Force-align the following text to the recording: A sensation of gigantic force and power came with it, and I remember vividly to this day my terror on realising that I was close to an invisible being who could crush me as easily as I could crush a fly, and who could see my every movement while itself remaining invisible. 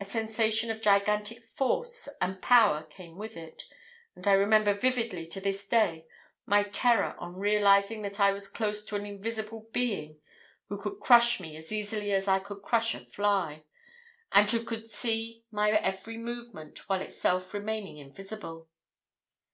A 0.00 0.06
sensation 0.06 0.70
of 0.70 0.80
gigantic 0.80 1.42
force 1.44 2.08
and 2.18 2.40
power 2.40 2.84
came 2.84 3.18
with 3.18 3.36
it, 3.36 3.64
and 4.16 4.26
I 4.26 4.32
remember 4.32 4.72
vividly 4.72 5.26
to 5.26 5.38
this 5.38 5.68
day 5.68 6.06
my 6.46 6.62
terror 6.62 7.14
on 7.18 7.36
realising 7.36 8.00
that 8.00 8.18
I 8.18 8.32
was 8.32 8.48
close 8.48 8.82
to 8.86 8.96
an 8.96 9.04
invisible 9.04 9.68
being 9.70 10.18
who 10.70 10.80
could 10.80 10.96
crush 10.98 11.40
me 11.40 11.58
as 11.58 11.72
easily 11.72 12.10
as 12.12 12.26
I 12.26 12.38
could 12.38 12.60
crush 12.62 12.94
a 12.94 13.00
fly, 13.00 13.64
and 14.32 14.50
who 14.50 14.64
could 14.64 14.86
see 14.86 15.44
my 15.50 15.72
every 15.72 16.16
movement 16.16 16.88
while 16.88 17.02
itself 17.02 17.52
remaining 17.52 17.98
invisible. 17.98 18.66